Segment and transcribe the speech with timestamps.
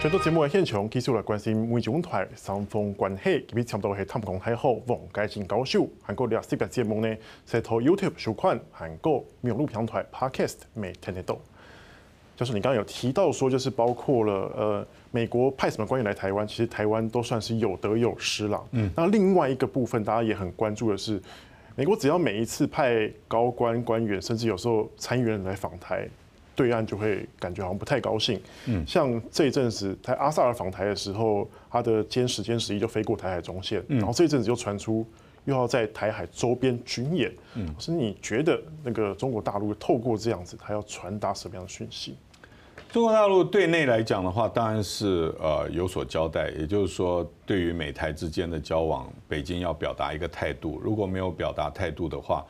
[0.00, 11.38] 全都节目嘅现场，继续来关心美中台双方关系，特别差唔多系探讲太后王嘉金教授，韩国历史嘅节目呢，在台 YouTube 收看，韩国网络平台 Podcast 每天得到。
[12.34, 18.58] 就是你刚刚有提到说，就是包括了呃美国派什么官员来台湾，其实台湾都算是有得有失啦。
[18.70, 21.20] 嗯，那另外一个部分，大家也很关注的是，
[21.76, 26.08] 美国只要每一次派高官官员，甚至有时候参议员来访台。
[26.60, 28.38] 对岸就会感觉好像不太高兴。
[28.66, 35.06] 嗯，像这一阵子，台阿萨尔访台的时候，他的歼十、歼十一就飞过台海中线，然后这一阵子又传出
[35.46, 37.32] 又要在台海周边军演。
[37.54, 42.14] 嗯，是你觉得那个中国大陆透过这样子，他要传达什么样的讯息？
[42.92, 50.78] 中国大陆对内来讲的话，当然是呃有所交代，也就是说，对于美台之间的交往，北京要表达一个态度。
[50.84, 52.44] 如果没有表达态度的话，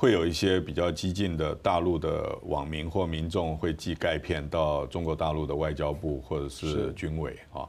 [0.00, 7.68] 会有一些比较激进的大陆的网民或民众会寄钙片到中国大陆的外交部或者是军委啊。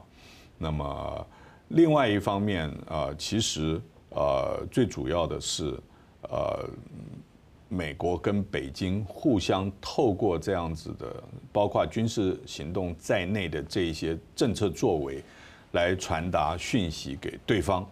[0.56, 1.26] 那么
[1.68, 5.78] 另外一方面，呃，其实呃最主要的是，
[6.22, 6.66] 呃，
[7.68, 15.22] 美国跟北京互相透过这样子的，包括军事行动在内的这一些政策作为，
[15.72, 17.86] 来传达讯息给对方。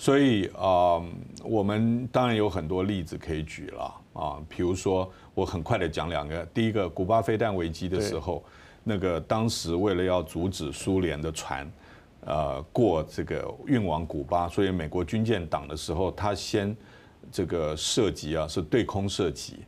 [0.00, 0.98] 所以啊，
[1.44, 6.42] 我们当然有很多例子可以举了啊，比如说我很快的讲两个。
[6.54, 8.42] 第一个，古巴飞弹危机的时候，
[8.82, 11.70] 那个当时为了要阻止苏联的船，
[12.24, 16.74] 呃，过这个运往古巴，所以美国军舰挡的时候，他先
[17.30, 19.58] 这个射击啊，是对空射击。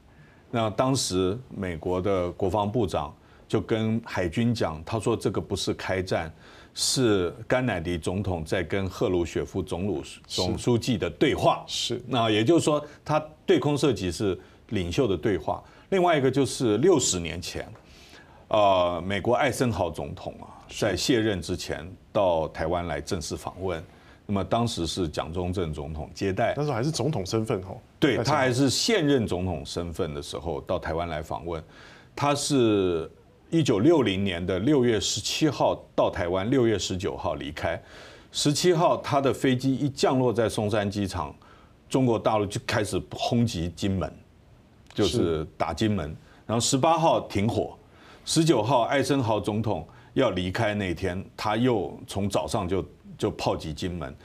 [0.51, 3.15] 那当时美国的国防部长
[3.47, 6.33] 就跟海军讲，他说这个不是开战。
[6.75, 12.01] 是甘乃迪总统在跟赫鲁雪夫总鲁总书记的对话，是。
[12.07, 14.39] 那也就是说，他对空射击是
[14.71, 15.63] 领袖的对话。
[15.91, 17.71] 另外一个就是六十年前，
[18.49, 23.85] 呃，美国艾森豪总统啊，在卸任之前到台湾来正式访问，
[24.25, 31.63] 那么当时是蒋中正总统接待，那时候还是总统身份哦，对，他还是现任总统身份的时候到台湾来访问，
[32.17, 33.11] 他是。
[33.53, 37.81] 一九六零年的六月十七号到台湾，六月十九号离开。
[38.33, 41.35] 十七号他的飞机一降落在松山机场，
[41.87, 44.11] 中国大陆就开始轰击金门，
[44.95, 46.17] 就是打金门。
[46.47, 47.77] 然后十八号停火，
[48.25, 52.83] 十九号艾森豪总统要离开那天，他又从早上就
[53.19, 54.17] 就炮击金门，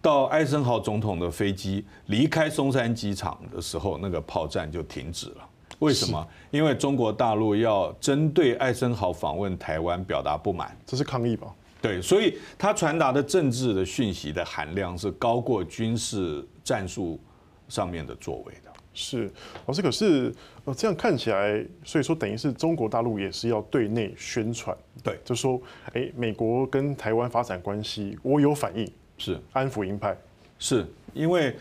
[0.00, 5.48] 到艾森豪总统的飞机离开松山机场的时候，那个炮战就停止了。
[5.80, 6.26] 为什么？
[6.50, 11.54] 因为中国大陆要针对艾森豪访问台湾表达不满，这是抗议吧？
[11.82, 17.20] 对，所以他传达的政治的讯息的含量是高过军事战术
[17.68, 18.72] 上面的作为的。
[18.94, 19.30] 是，
[19.66, 25.60] 老师，可是呃，这样看起来，所以说等于是中国大陆也是要对内宣传，对，就说，
[25.92, 30.16] 哎，美国跟台湾发展关系，我有反应，是安抚鹰派，
[30.58, 31.54] 是因为。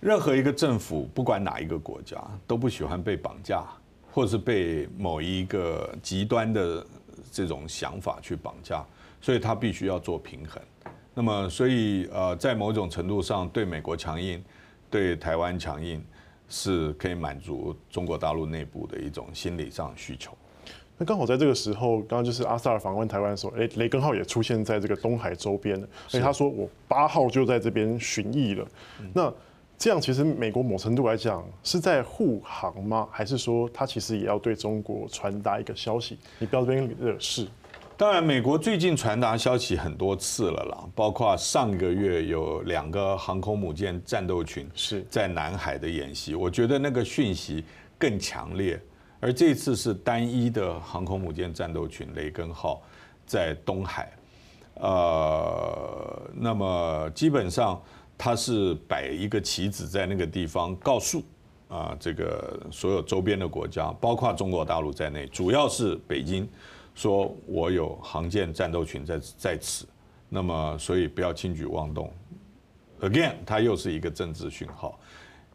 [0.00, 3.62] 任何一个政府，不管哪一个国家，都不喜欢被绑架，
[4.10, 6.84] 或是被某一个极端的
[7.30, 8.82] 这种想法去绑架，
[9.20, 10.60] 所以他必须要做平衡。
[11.12, 14.42] 那么，所以呃，在某种程度上，对美国强硬，
[14.88, 16.02] 对台湾强硬，
[16.48, 20.32] 是可以满足中国大陆内部的一种心理上需求。
[20.96, 28.66] 那刚好在这个时候，刚刚就是阿萨尔访问台湾的时候，哎，雷根号也出现在这个东海周边了，所以他说我八号就在这边巡弋了。
[29.12, 29.32] 那
[29.80, 33.08] 这样其实美国某程度来讲是在护航吗？
[33.10, 36.18] 还是说他其实也要对中国传达一个消息？
[36.38, 37.48] 你不要这边惹事。
[37.96, 47.64] 当然，美国最近传达消息很多次了啦，包括上个月有两个航空母舰战斗群是在南海的演习，我觉得那个讯息
[47.98, 48.78] 更强烈。
[49.18, 52.82] 而这次是单一的航空母舰战斗群雷根号
[53.24, 54.12] 在东海，
[54.74, 57.80] 呃，那么基本上。
[58.22, 61.24] 他是摆一个棋子在那个地方，告诉
[61.68, 66.46] 啊，这个所有周边的国家，包括中国大陆在内，主要是北京，
[66.94, 69.86] 说我有航舰战斗群在在此，
[70.28, 72.12] 那么所以不要轻举妄动。
[73.00, 75.00] Again，它又是一个政治讯号，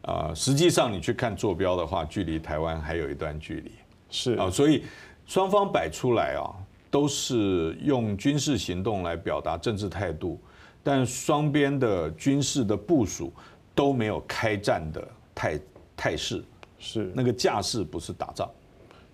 [0.02, 3.70] 啊，实际上你去看坐标的话，距离台湾还有一段距离，
[4.10, 4.82] 是啊，所以
[5.24, 6.50] 双方摆出来啊，
[6.90, 10.40] 都是用军事行动来表达政治态度。
[10.88, 13.32] 但双边的军事的部署
[13.74, 15.60] 都没有开战的态
[15.96, 16.44] 态势，
[16.78, 18.48] 是那个架势不是打仗，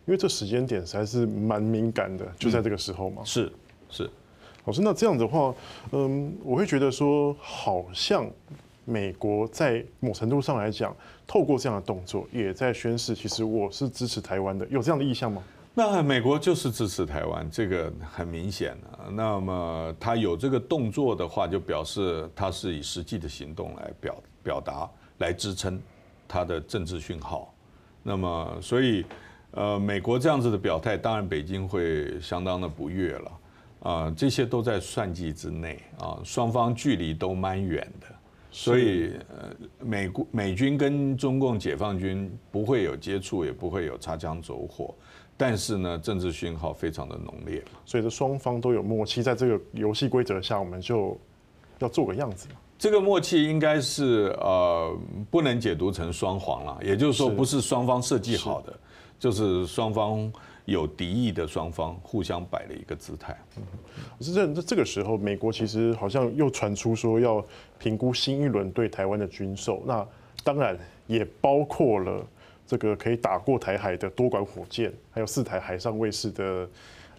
[0.05, 3.23] 因为这时间点实在是蛮敏感的，就在这个时候嘛。
[3.25, 3.51] 是
[3.89, 4.11] 是，
[4.67, 5.55] 老师，那这样的话，
[5.93, 8.31] 嗯，我会觉得说，好像
[8.85, 10.95] 美国在某程度上来讲，
[11.27, 15.43] 透过这样的动作，也在宣示，其实我是支持台湾的，有这样的意向吗？
[15.75, 19.11] 那美国就是支持台湾，这个很明显的。
[19.11, 24.87] 那么他有这个动作的话，就表示他是以实际的行动来表表达，
[25.19, 25.81] 来支撑
[26.29, 27.55] 他的政治讯号。
[28.03, 29.05] 那么，所以
[29.53, 33.33] 呃，美国这样子的表态，当然北京会相当的不悦了。
[33.83, 38.07] 啊，这些都在算计之内啊，双方距离都蛮远的，
[38.51, 44.95] 所以呃，美国美军跟中共解放军不会有接触，也不会有擦枪走火。
[45.37, 51.19] 但是呢，政治讯号非常的浓烈，所以这双方都有默契，在这个游戏规则下，我们就
[51.81, 52.47] 要做个样子。
[52.79, 54.97] 这个默契应该是呃，
[55.31, 58.73] 不能解读成双簧了，也就是说，不是双方设计好的，
[59.19, 60.33] 就是双方
[60.65, 63.37] 有敌意的双方互相摆了一个姿态。
[64.19, 67.45] 可是这这个时候，美国其实好像又传出说要
[67.79, 70.07] 评估新一轮对台湾的军售，那
[70.45, 70.79] 当然
[71.09, 72.25] 也包括了。
[72.67, 76.69] 这个可以打过台海的多管火箭，还有四台海上卫士的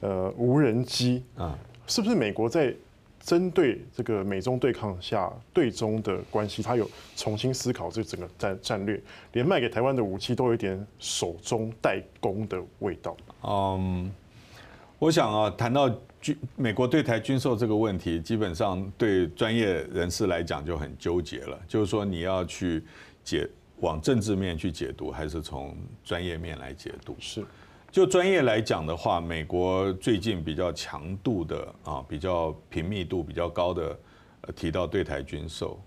[0.02, 2.74] 呃无人机啊，是不是美国在
[3.20, 9.00] 针对这个美中对抗下对中的关系，它有重新思考这整个战战略，
[9.34, 13.16] 连卖给台湾的武器都有一点手中代工的味道。
[13.44, 14.12] 嗯，
[14.98, 22.84] 我想啊，谈到军美国对台军售这个问题，基本上对专业人士来讲就很纠结了，就是说你要去
[23.24, 23.48] 解。
[23.84, 25.76] 往政治面去解读，还是从
[26.06, 27.14] 专业面来解读？
[27.20, 27.46] 是，
[27.92, 34.00] 就专业来讲的话，美国最近比较强度的啊，比较频密度比较高的
[34.42, 35.78] 呃提到对台军售，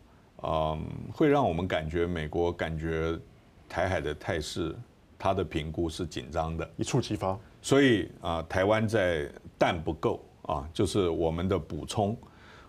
[0.43, 3.19] 嗯，会让我们感觉美国感觉
[3.67, 4.77] 台海的态势，
[5.19, 7.39] 它的评估是紧张的，一触即发。
[7.63, 9.27] 所以啊，台湾在
[9.59, 12.15] 弹不够啊，就是我们的补充，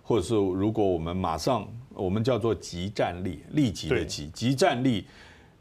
[0.07, 1.67] 或者是如果我们马上。
[1.99, 5.07] 我们叫做即战力，立即的即，即战力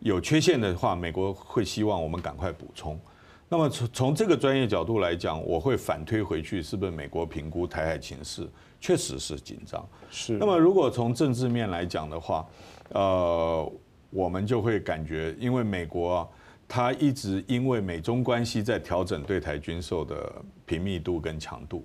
[0.00, 3.00] 有缺陷的话，美国会希望我们赶快补充。
[3.48, 8.46] 那么从从这个专业角度来讲，我会反推回去，是不是美国评估台海情势
[8.78, 9.88] 确实是紧张？
[10.10, 10.34] 是。
[10.34, 12.46] 那么如果从政治面来讲的话，
[12.90, 13.72] 呃，
[14.10, 16.28] 我们就会感觉，因为美国啊，
[16.68, 20.30] 它一直因为美中关系在调整对台军售的
[20.66, 21.82] 频密度跟强度。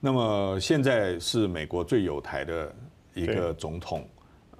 [0.00, 2.74] 那么现在是美国最有台的。
[3.16, 4.04] 一个总统，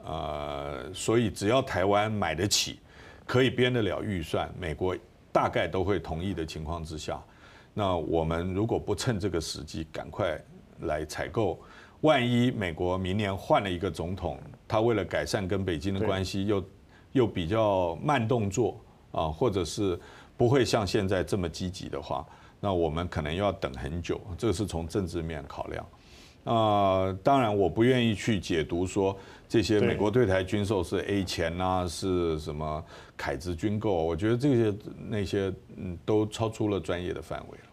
[0.04, 2.78] 呃，所以只要台湾买得起，
[3.26, 4.96] 可以编得了预算，美国
[5.32, 7.20] 大概都会同意的情况之下，
[7.72, 10.40] 那我们如果不趁这个时机赶快
[10.82, 11.60] 来采购，
[12.02, 14.38] 万一美国明年换了一个总统，
[14.68, 16.64] 他为了改善跟北京的关系，又
[17.10, 19.98] 又比较慢动作啊，或者是
[20.36, 22.24] 不会像现在这么积极的话，
[22.60, 25.86] 那我们可能要等很久，这个是从政治面考量。
[26.44, 26.52] 啊、
[27.08, 29.16] 呃，当然，我不愿意去解读说
[29.48, 32.84] 这些美国对台军售是 A 钱啊，是什么
[33.16, 34.78] 凯子军购，我觉得这些
[35.08, 37.64] 那些嗯都超出了专业的范围了。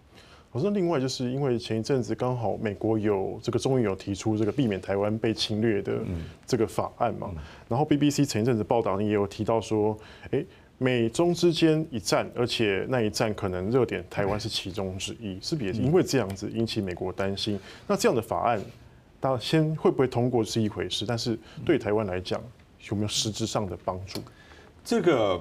[0.53, 5.99] 可是另外就是因为前一阵子刚好美国有这个终于有提出这个避免台湾被侵略的
[6.45, 7.29] 这个法案嘛，
[7.67, 9.97] 然后 BBC 前一阵子报道也有提到说，
[10.31, 10.45] 哎。
[10.83, 17.59] 美中之间一战，而且那一战可能热点台湾是其中之一，是不是也因为这样子引起美国担心？
[17.85, 18.59] 那这样的法案，
[19.19, 22.41] 当然先会不会通过是一回事，但是对台湾来讲
[22.89, 24.19] 有没有实质上的帮助？
[24.83, 25.39] 这个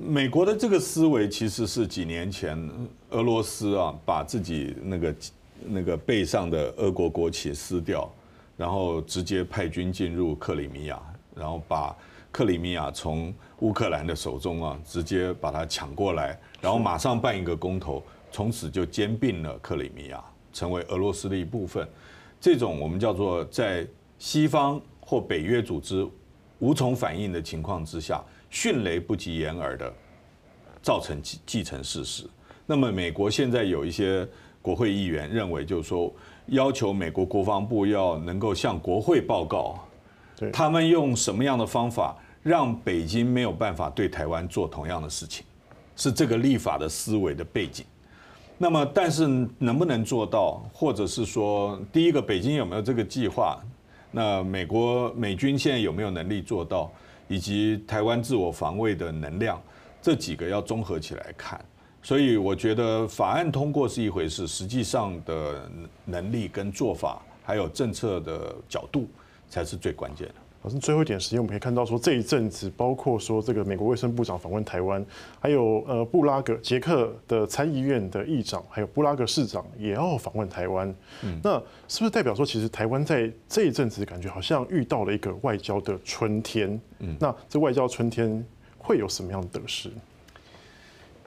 [0.00, 2.58] 美国的这个思维其实是几年前
[3.10, 5.14] 俄罗斯啊，把自己那个
[5.66, 8.10] 那个背上的俄国国旗撕掉，
[8.56, 10.98] 然后直接派军进入克里米亚，
[11.36, 11.94] 然后把。
[12.38, 21.84] 克里米亚从乌克兰的手中啊，直接把它抢过来，然后马上办一个公投，从此就兼并了克里米亚，成为俄罗斯的一部分。
[22.40, 23.84] 这种我们叫做在
[24.20, 26.06] 西方或北约组织
[26.60, 29.92] 无从反应的情况之下，迅雷不及掩耳的
[30.80, 32.24] 造成继继承事实。
[32.66, 34.24] 那么美国现在有一些
[34.62, 36.14] 国会议员认为，就是说
[36.46, 39.76] 要求美国国防部要能够向国会报告。
[40.52, 45.44] 他们用什么样的方法让北京没有办法对台湾做同样的事情？
[45.96, 47.84] 是这个立法的思维的背景。
[48.56, 49.26] 那么，但是
[49.58, 53.58] 能不能做到，或者是说，第一个，北京有没有这个计划？
[54.10, 56.90] 那美国美军现在有没有能力做到？
[57.28, 59.60] 以及台湾自我防卫的能量，
[60.00, 61.62] 这几个要综合起来看。
[62.02, 65.70] 所以，我觉得法案通过是一回事，实际上的
[66.04, 69.08] 能力跟做法，还有政策的角度。
[69.50, 70.34] 才是最关键的。
[70.62, 75.04] 老师，最后一点时间，我们可以看到说，这一阵子，包括说这个美国卫生部长访问台湾，
[75.38, 80.92] 还有呃布拉格捷克的参议院的议长，还有布拉格市长也要访问台湾。
[81.22, 86.80] 嗯，那是不是代表说，其实台湾在这一阵子感觉好像遇到了一个外交的春天？
[86.98, 88.44] 嗯，那这外交春天
[88.76, 89.90] 会有什么样的得失？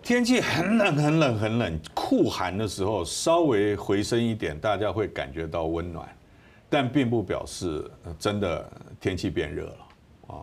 [0.03, 6.09] 天气很冷很冷很冷，酷寒的时候稍微回升一点，大家会感觉到温暖，
[6.71, 7.83] 但并不表示
[8.17, 9.77] 真的天气变热了
[10.27, 10.35] 啊。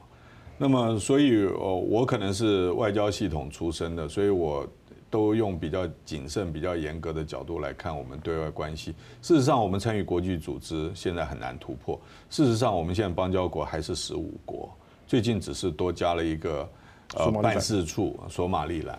[0.59, 4.69] 那么，所以哦，我可能是外交系统出身的，所以我
[5.09, 8.95] 都用比较谨慎、比较严格的角度来看我们对外关系。
[9.23, 11.99] 事实上，我们参与国际组织现在很难突破。
[12.29, 14.71] 事实上，我们现在邦交国还是十五国，
[15.07, 16.69] 最近只是多加了一个
[17.15, 18.99] 呃办事处索马利兰。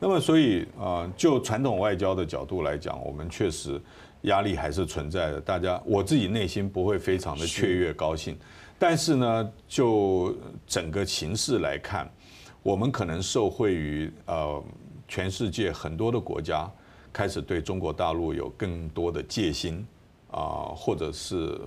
[0.00, 3.80] 那么，所以啊，就传统外交的角度来讲，我们确实
[4.22, 5.40] 压力还是存在的。
[5.40, 8.38] 大家，我自己内心不会非常的雀跃高兴，
[8.78, 10.34] 但是呢，就
[10.66, 12.08] 整个形势来看，
[12.62, 14.62] 我们可能受惠于呃，
[15.08, 16.70] 全世界很多的国家
[17.12, 19.84] 开始对中国大陆有更多的戒心
[20.30, 21.60] 啊，或者是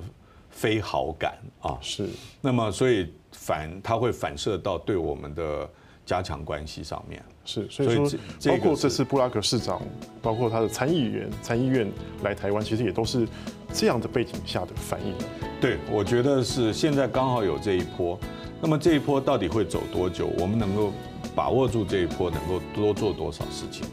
[0.49, 1.77] 非好感啊。
[1.81, 2.07] 是。
[2.39, 5.69] 那么，所以反它会反射到对我们的。
[6.03, 8.09] 加强关系上面是，所以说，
[8.45, 9.81] 包括这次布拉格市长，
[10.21, 11.91] 包括他的参议员、参议院
[12.23, 13.27] 来台湾，其实也都是
[13.73, 15.13] 这样的背景下的反应。
[15.59, 18.19] 对，我觉得是现在刚好有这一波，
[18.61, 20.27] 那么这一波到底会走多久？
[20.37, 20.93] 我们能够
[21.35, 23.85] 把握住这一波，能够多做多少事情，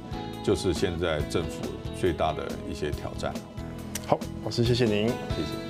[0.44, 1.62] 就是现在政府
[1.98, 3.32] 最大的一些挑战。
[4.06, 5.67] 好，老师，谢谢您，谢谢。